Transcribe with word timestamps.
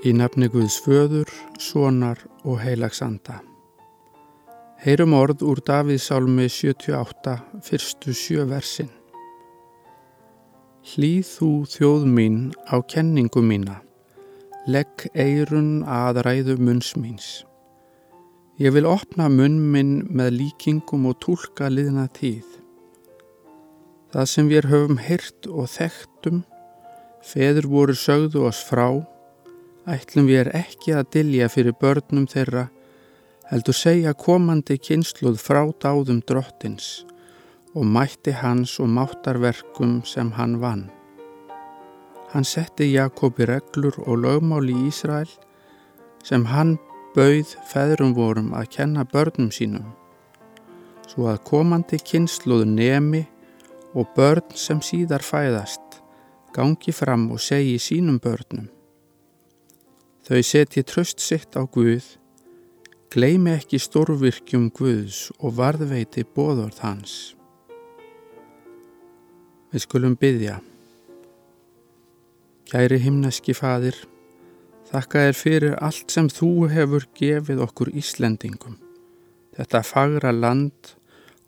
Í 0.00 0.14
nafni 0.16 0.46
Guðs 0.48 0.78
föður, 0.80 1.28
sonar 1.60 2.16
og 2.48 2.62
heilagsanda. 2.62 3.42
Heyrum 4.80 5.12
orð 5.12 5.42
úr 5.44 5.60
Davíð 5.60 6.00
sálmi 6.00 6.46
78, 6.48 7.34
fyrstu 7.66 8.14
sjö 8.16 8.46
versin. 8.48 8.88
Hlýð 10.88 11.34
þú 11.34 11.50
þjóð 11.74 12.08
mín 12.16 12.40
á 12.72 12.80
kenningu 12.80 13.44
mína, 13.44 13.82
legg 14.64 15.04
eirun 15.12 15.84
að 15.84 16.22
ræðu 16.24 16.56
munns 16.56 16.94
míns. 16.96 17.28
Ég 18.56 18.72
vil 18.72 18.88
opna 18.88 19.28
munn 19.28 19.60
minn 19.60 19.94
með 20.08 20.32
líkingum 20.38 21.10
og 21.12 21.20
tólka 21.20 21.68
liðna 21.68 22.08
tíð. 22.16 22.48
Það 24.16 24.32
sem 24.32 24.48
við 24.48 24.72
höfum 24.72 25.04
hyrt 25.04 25.52
og 25.52 25.68
þekktum, 25.76 26.44
feður 27.20 27.68
voru 27.76 28.00
sögðu 28.08 28.48
oss 28.48 28.64
frá, 28.64 29.04
ætlum 29.90 30.28
við 30.28 30.44
er 30.44 30.50
ekki 30.60 30.94
að 30.94 31.08
dilja 31.16 31.48
fyrir 31.50 31.74
börnum 31.80 32.26
þeirra, 32.30 32.68
heldur 33.50 33.74
segja 33.74 34.14
komandi 34.14 34.76
kynsluð 34.78 35.40
frá 35.42 35.64
dáðum 35.82 36.20
drottins 36.26 37.04
og 37.74 37.86
mætti 37.86 38.34
hans 38.34 38.76
og 38.82 38.90
máttarverkum 38.90 40.00
sem 40.06 40.32
hann 40.38 40.58
vann. 40.62 40.88
Hann 42.30 42.46
setti 42.46 42.92
Jakobi 42.92 43.46
reglur 43.50 43.98
og 44.06 44.22
lögmáli 44.22 44.74
í 44.74 44.88
Ísrael 44.90 45.30
sem 46.26 46.46
hann 46.46 46.76
bauð 47.16 47.54
feðrum 47.70 48.14
vorum 48.14 48.50
að 48.54 48.70
kenna 48.76 49.06
börnum 49.12 49.50
sínum, 49.54 49.86
svo 51.10 51.30
að 51.30 51.42
komandi 51.50 51.98
kynsluð 51.98 52.66
nemi 52.70 53.24
og 53.94 54.10
börn 54.14 54.54
sem 54.54 54.82
síðar 54.82 55.26
fæðast 55.26 56.02
gangi 56.54 56.94
fram 56.94 57.30
og 57.34 57.42
segi 57.42 57.78
sínum 57.82 58.18
börnum 58.22 58.68
Þau 60.30 60.44
setji 60.46 60.84
tröst 60.86 61.18
sitt 61.18 61.56
á 61.58 61.66
Guð, 61.66 62.04
gleimi 63.10 63.50
ekki 63.50 63.80
stórvirkjum 63.82 64.68
Guðs 64.70 65.32
og 65.42 65.56
varðveiti 65.56 66.22
bóðorð 66.22 66.76
hans. 66.84 67.14
Við 69.74 69.82
skulum 69.82 70.12
byggja. 70.14 70.60
Kæri 72.70 73.00
himneski 73.02 73.56
fadir, 73.58 73.98
þakka 74.92 75.24
þér 75.24 75.38
fyrir 75.40 75.74
allt 75.82 76.14
sem 76.14 76.28
þú 76.30 76.50
hefur 76.70 77.08
gefið 77.18 77.62
okkur 77.64 77.90
Íslendingum, 77.98 78.76
þetta 79.58 79.80
fagra 79.82 80.30
land 80.30 80.92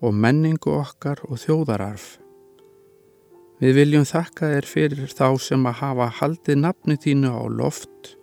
og 0.03 0.11
menningu 0.11 0.73
okkar 0.81 1.21
og 1.29 1.39
þjóðararf. 1.45 2.17
Við 3.63 3.79
viljum 3.79 4.03
þakka 4.11 4.51
þér 4.57 4.69
fyrir 4.73 5.07
þá 5.07 5.39
sem 5.39 5.71
að 5.71 5.79
hafa 5.85 6.09
haldið 6.19 6.61
nafni 6.65 6.99
þínu 6.99 7.31
á 7.31 7.47
loft 7.47 8.17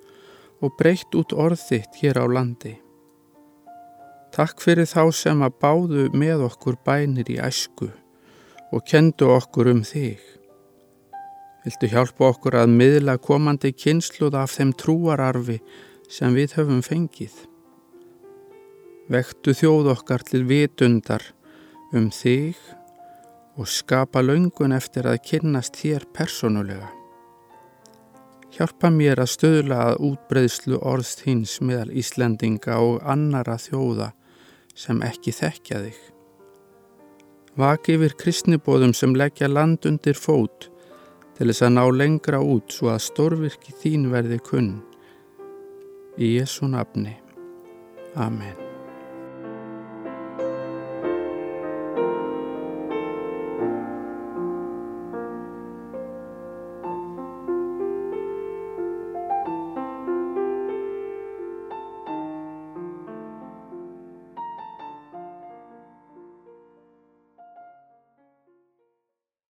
og 0.61 0.77
breytt 0.79 1.15
út 1.17 1.33
orð 1.33 1.61
þitt 1.69 2.01
hér 2.03 2.21
á 2.21 2.27
landi. 2.29 2.77
Takk 4.31 4.63
fyrir 4.63 4.87
þá 4.87 5.11
sem 5.17 5.41
að 5.43 5.57
báðu 5.63 6.05
með 6.15 6.45
okkur 6.47 6.77
bænir 6.87 7.31
í 7.33 7.41
æsku 7.43 7.89
og 8.71 8.85
kendu 8.87 9.33
okkur 9.35 9.73
um 9.73 9.83
þig. 9.87 10.21
Viltu 11.65 11.91
hjálpa 11.93 12.31
okkur 12.31 12.57
að 12.63 12.77
miðla 12.77 13.19
komandi 13.21 13.73
kynsluð 13.75 14.39
af 14.39 14.55
þeim 14.55 14.71
trúararfi 14.81 15.59
sem 16.09 16.37
við 16.37 16.55
höfum 16.61 16.85
fengið? 16.87 17.35
Vektu 19.11 19.57
þjóð 19.59 19.91
okkar 19.97 20.23
til 20.23 20.45
vitundar 20.47 21.25
um 21.93 22.09
þig 22.15 22.55
og 23.59 23.67
skapa 23.69 24.23
laungun 24.23 24.73
eftir 24.73 25.11
að 25.11 25.21
kynnast 25.27 25.75
þér 25.83 26.07
personulega. 26.15 27.00
Hjálpa 28.61 28.91
mér 28.93 29.23
að 29.23 29.31
stöðla 29.33 29.77
að 29.89 30.03
útbreyðslu 30.05 30.83
orðs 30.85 31.15
þins 31.17 31.55
meðal 31.65 31.95
Íslendinga 31.97 32.77
og 32.85 32.99
annara 33.09 33.57
þjóða 33.57 34.11
sem 34.77 35.01
ekki 35.01 35.33
þekkja 35.33 35.81
þig. 35.87 36.03
Vaki 37.57 37.97
yfir 37.97 38.19
kristnibóðum 38.21 38.93
sem 38.93 39.17
leggja 39.17 39.49
land 39.49 39.89
undir 39.89 40.21
fót 40.21 40.69
til 41.39 41.49
þess 41.49 41.71
að 41.71 41.77
ná 41.79 41.85
lengra 42.05 42.45
út 42.45 42.77
svo 42.77 42.93
að 42.93 43.07
stórvirki 43.09 43.73
þín 43.81 44.11
verði 44.13 44.45
kunn. 44.45 44.75
Í 46.21 46.37
Jésu 46.37 46.69
nafni. 46.69 47.17
Amen. 48.13 48.70